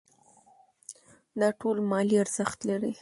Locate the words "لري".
2.69-2.93